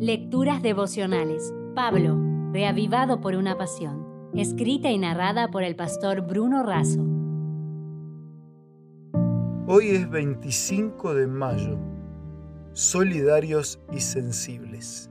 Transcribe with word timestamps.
Lecturas 0.00 0.62
devocionales. 0.62 1.52
Pablo, 1.74 2.16
reavivado 2.52 3.20
por 3.20 3.34
una 3.34 3.58
pasión. 3.58 4.30
Escrita 4.32 4.92
y 4.92 4.98
narrada 4.98 5.50
por 5.50 5.64
el 5.64 5.74
pastor 5.74 6.20
Bruno 6.20 6.62
Razo. 6.62 7.04
Hoy 9.66 9.88
es 9.88 10.08
25 10.08 11.14
de 11.14 11.26
mayo. 11.26 11.80
Solidarios 12.74 13.80
y 13.90 13.98
sensibles. 13.98 15.10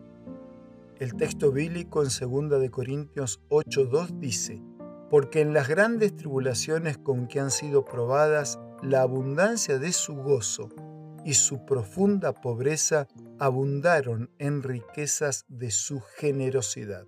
El 0.99 1.15
texto 1.15 1.51
bíblico 1.51 2.01
en 2.01 2.07
2 2.07 2.61
de 2.61 2.71
Corintios 2.71 3.41
8:2 3.49 4.19
dice: 4.19 4.63
Porque 5.09 5.41
en 5.41 5.53
las 5.53 5.67
grandes 5.67 6.15
tribulaciones 6.15 6.97
con 6.97 7.27
que 7.27 7.41
han 7.41 7.51
sido 7.51 7.83
probadas 7.83 8.57
la 8.81 9.01
abundancia 9.01 9.79
de 9.79 9.91
su 9.91 10.15
gozo 10.15 10.69
y 11.25 11.33
su 11.33 11.65
profunda 11.65 12.31
pobreza 12.31 13.05
abundaron 13.39 14.31
en 14.39 14.63
riquezas 14.63 15.45
de 15.47 15.71
su 15.71 16.01
generosidad. 16.01 17.07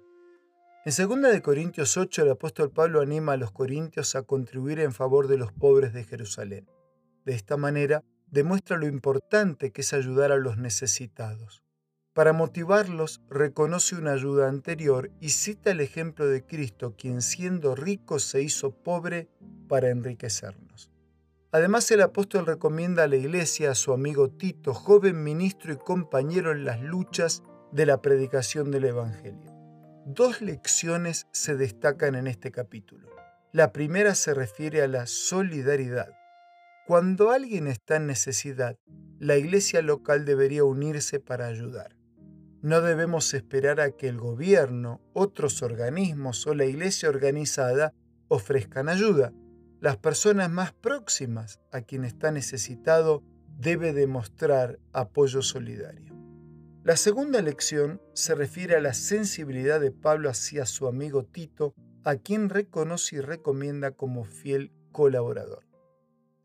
En 0.86 1.08
2 1.08 1.22
de 1.32 1.42
Corintios 1.42 1.98
8 1.98 2.24
el 2.24 2.32
apóstol 2.32 2.72
Pablo 2.72 3.02
anima 3.02 3.34
a 3.34 3.38
los 3.38 3.52
corintios 3.52 4.16
a 4.16 4.24
contribuir 4.24 4.80
en 4.80 4.94
favor 4.94 5.28
de 5.28 5.38
los 5.38 5.52
pobres 5.52 5.94
de 5.94 6.04
Jerusalén. 6.04 6.70
De 7.26 7.34
esta 7.34 7.58
manera 7.58 8.04
demuestra 8.28 8.78
lo 8.78 8.88
importante 8.88 9.72
que 9.72 9.82
es 9.82 9.94
ayudar 9.94 10.32
a 10.32 10.38
los 10.38 10.58
necesitados. 10.58 11.64
Para 12.14 12.34
motivarlos, 12.34 13.22
reconoce 13.30 13.96
una 13.96 14.14
ayuda 14.14 14.50
anterior 14.50 15.12
y 15.22 15.30
cita 15.30 15.72
el 15.72 15.80
ejemplo 15.80 16.28
de 16.28 16.44
Cristo, 16.46 16.96
quien 16.98 17.22
siendo 17.22 17.76
rico 17.76 18.20
se 18.20 18.42
hizo 18.42 18.72
pobre 18.72 19.30
para 19.68 19.90
enriquecernos. 19.90 20.69
Además, 21.52 21.90
el 21.90 22.02
apóstol 22.02 22.46
recomienda 22.46 23.04
a 23.04 23.08
la 23.08 23.16
iglesia 23.16 23.72
a 23.72 23.76
su 23.76 23.92
amigo 23.92 24.30
Tito, 24.30 24.76
joven 24.76 25.24
ministro 25.24 25.74
y 25.74 25.78
compañero 25.78 26.52
en 26.52 26.64
las 26.64 26.80
luchas 26.80 27.42
de 27.72 27.88
la 27.88 28.02
predicación 28.02 28.70
del 28.70 28.86
Evangelio. 28.86 29.52
Dos 30.06 30.42
lecciones 30.42 31.28
se 31.32 31.56
destacan 31.56 32.14
en 32.14 32.28
este 32.28 32.52
capítulo. 32.52 33.10
La 33.52 33.72
primera 33.72 34.14
se 34.14 34.36
refiere 34.36 34.84
a 34.84 34.88
la 34.88 35.08
solidaridad. 35.08 36.10
Cuando 36.86 37.32
alguien 37.32 37.68
está 37.68 37.96
en 37.96 38.06
necesidad, 38.06 38.78
la 39.18 39.36
iglesia 39.36 39.82
local 39.82 40.26
debería 40.26 40.64
unirse 40.64 41.20
para 41.20 41.48
ayudar. 41.48 41.96
No 42.62 42.82
debemos 42.82 43.34
esperar 43.34 43.80
a 43.80 43.92
que 43.92 44.08
el 44.08 44.20
gobierno, 44.20 45.02
otros 45.14 45.64
organismos 45.64 46.46
o 46.46 46.54
la 46.54 46.66
iglesia 46.66 47.10
organizada 47.10 47.94
ofrezcan 48.28 48.88
ayuda 48.88 49.34
las 49.82 49.98
personas 49.98 50.50
más 50.50 50.74
próximas 50.74 51.60
a 51.72 51.82
quien 51.82 52.04
está 52.04 52.32
necesitado 52.32 53.24
debe 53.58 53.94
demostrar 53.94 54.80
apoyo 54.92 55.42
solidario. 55.42 56.16
La 56.84 56.98
segunda 56.98 57.42
lección 57.42 58.02
se 58.14 58.36
refiere 58.36 58.76
a 58.76 58.82
la 58.82 58.94
sensibilidad 58.94 59.80
de 59.80 59.92
Pablo 59.92 60.30
hacia 60.30 60.66
su 60.66 60.88
amigo 60.88 61.24
Tito, 61.24 61.74
a 62.04 62.16
quien 62.16 62.50
reconoce 62.50 63.18
y 63.18 63.20
recomienda 63.20 63.92
como 63.92 64.26
fiel 64.26 64.72
colaborador. 64.92 65.66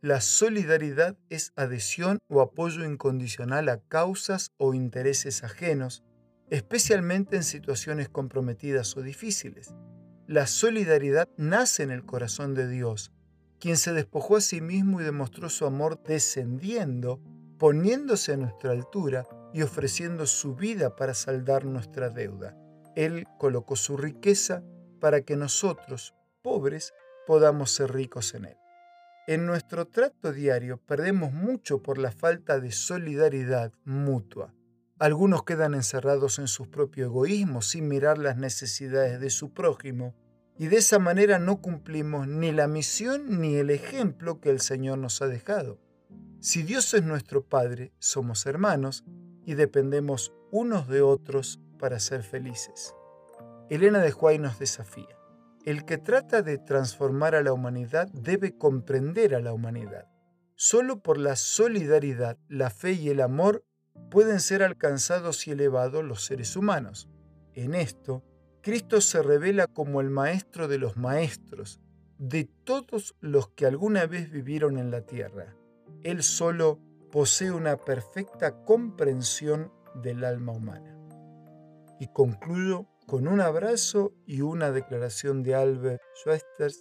La 0.01 0.21
solidaridad 0.21 1.17
es 1.31 1.53
adhesión 1.57 2.19
o 2.29 2.41
apoyo 2.41 2.85
incondicional 2.85 3.69
a 3.69 3.79
causas 3.79 4.53
o 4.59 4.75
intereses 4.75 5.43
ajenos, 5.43 6.05
especialmente 6.51 7.37
en 7.37 7.45
situaciones 7.45 8.09
comprometidas 8.09 8.97
o 8.97 9.03
difíciles. 9.03 9.75
La 10.27 10.47
solidaridad 10.47 11.29
nace 11.37 11.85
en 11.85 11.91
el 11.91 12.05
corazón 12.05 12.55
de 12.55 12.69
Dios 12.69 13.14
quien 13.65 13.79
se 13.79 13.95
despojó 13.95 14.37
a 14.37 14.43
sí 14.43 14.61
mismo 14.61 15.01
y 15.01 15.05
demostró 15.05 15.49
su 15.49 15.65
amor 15.65 15.99
descendiendo, 16.03 17.19
poniéndose 17.59 18.35
a 18.35 18.37
nuestra 18.37 18.73
altura 18.73 19.27
y 19.55 19.63
ofreciendo 19.63 20.27
su 20.27 20.55
vida 20.55 20.97
para 20.97 21.15
saldar 21.15 21.65
nuestra 21.65 22.11
deuda. 22.11 22.55
Él 22.95 23.25
colocó 23.39 23.75
su 23.75 23.97
riqueza 23.97 24.63
para 25.01 25.23
que 25.23 25.37
nosotros, 25.37 26.15
pobres, 26.43 26.93
podamos 27.27 27.75
ser 27.75 27.95
ricos 27.95 28.35
en 28.35 28.45
Él. 28.45 28.57
En 29.27 29.47
nuestro 29.47 29.87
trato 29.87 30.35
diario 30.35 30.77
perdemos 30.77 31.33
mucho 31.33 31.83
por 31.83 31.97
la 31.97 32.13
falta 32.13 32.61
de 32.61 32.71
solidaridad 32.71 33.73
mutua. 33.87 34.53
Algunos 34.99 35.45
quedan 35.45 35.73
encerrados 35.73 36.39
en 36.39 36.49
su 36.49 36.71
propio 36.71 37.07
egoísmo 37.07 37.63
sin 37.63 37.89
mirar 37.89 38.19
las 38.19 38.37
necesidades 38.37 39.21
de 39.21 39.31
su 39.31 39.55
prójimo 39.55 40.15
y 40.57 40.69
de 40.69 40.77
esa 40.77 40.99
manera 40.99 41.39
no 41.39 41.61
cumplimos 41.61 42.29
ni 42.29 42.53
la 42.53 42.69
misión 42.69 43.41
ni 43.41 43.57
el 43.57 43.71
ejemplo 43.71 44.41
que 44.41 44.51
el 44.51 44.61
Señor 44.61 44.99
nos 44.99 45.21
ha 45.21 45.27
dejado. 45.27 45.81
Si 46.41 46.63
Dios 46.63 46.93
es 46.95 47.03
nuestro 47.03 47.43
Padre, 47.43 47.93
somos 47.99 48.47
hermanos 48.47 49.05
y 49.45 49.55
dependemos 49.55 50.33
unos 50.51 50.89
de 50.89 51.03
otros 51.03 51.61
para 51.79 51.99
ser 51.99 52.23
felices. 52.23 52.95
Elena 53.69 53.99
de 54.01 54.13
Huay 54.13 54.39
nos 54.39 54.59
desafía. 54.59 55.19
El 55.65 55.85
que 55.87 55.97
trata 55.97 56.43
de 56.43 56.59
transformar 56.59 57.35
a 57.35 57.43
la 57.43 57.53
humanidad 57.53 58.09
debe 58.13 58.57
comprender 58.57 59.35
a 59.35 59.41
la 59.41 59.53
humanidad. 59.53 60.07
Solo 60.55 61.01
por 61.01 61.19
la 61.19 61.37
solidaridad, 61.37 62.37
la 62.49 62.71
fe 62.71 62.93
y 62.93 63.09
el 63.09 63.21
amor 63.21 63.65
pueden 64.11 64.41
ser 64.41 64.63
alcanzados 64.63 65.47
y 65.49 65.53
elevados 65.53 66.05
los 66.05 66.25
seres 66.25 66.55
humanos. 66.57 67.09
En 67.55 67.75
esto, 67.75 68.23
Cristo 68.65 69.03
se 69.03 69.23
revela 69.23 69.67
como 69.67 70.01
el 70.01 70.09
Maestro 70.09 70.69
de 70.69 70.79
los 70.79 70.97
Maestros, 70.97 71.81
de 72.17 72.49
todos 72.65 73.15
los 73.21 73.49
que 73.49 73.67
alguna 73.67 74.07
vez 74.07 74.31
vivieron 74.31 74.79
en 74.79 74.91
la 74.91 75.03
tierra. 75.03 75.55
Él 76.03 76.23
solo 76.23 76.81
posee 77.13 77.51
una 77.51 77.77
perfecta 77.77 78.65
comprensión 78.65 79.71
del 80.03 80.25
alma 80.25 80.53
humana. 80.53 80.97
Y 82.01 82.07
concluyo 82.07 82.87
con 83.07 83.29
un 83.29 83.43
abrazo 83.43 84.15
y 84.25 84.41
una 84.41 84.71
declaración 84.71 85.43
de 85.43 85.57
Albert 85.57 86.01
Schweitzer, 86.23 86.73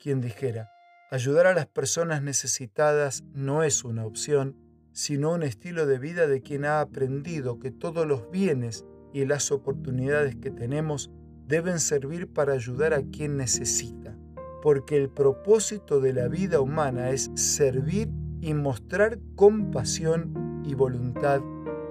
quien 0.00 0.20
dijera, 0.20 0.70
ayudar 1.10 1.48
a 1.48 1.54
las 1.54 1.66
personas 1.66 2.22
necesitadas 2.22 3.24
no 3.34 3.64
es 3.64 3.82
una 3.82 4.06
opción, 4.06 4.56
sino 4.92 5.32
un 5.32 5.42
estilo 5.42 5.86
de 5.86 5.98
vida 5.98 6.28
de 6.28 6.40
quien 6.40 6.64
ha 6.66 6.80
aprendido 6.80 7.58
que 7.58 7.72
todos 7.72 8.06
los 8.06 8.30
bienes 8.30 8.84
y 9.12 9.24
las 9.24 9.50
oportunidades 9.50 10.36
que 10.36 10.50
tenemos 10.50 11.10
deben 11.46 11.78
servir 11.78 12.32
para 12.32 12.54
ayudar 12.54 12.92
a 12.92 13.02
quien 13.02 13.36
necesita, 13.36 14.16
porque 14.62 14.96
el 14.96 15.08
propósito 15.08 16.00
de 16.00 16.12
la 16.12 16.28
vida 16.28 16.60
humana 16.60 17.10
es 17.10 17.30
servir 17.34 18.08
y 18.40 18.54
mostrar 18.54 19.18
compasión 19.34 20.62
y 20.64 20.74
voluntad 20.74 21.40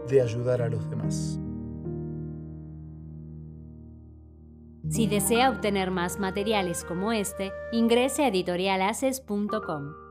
de 0.09 0.21
ayudar 0.21 0.61
a 0.61 0.69
los 0.69 0.89
demás. 0.89 1.39
Si 4.89 5.07
desea 5.07 5.49
obtener 5.49 5.89
más 5.89 6.19
materiales 6.19 6.83
como 6.83 7.11
este, 7.11 7.51
ingrese 7.71 8.23
a 8.23 8.27
editorialaces.com. 8.27 10.04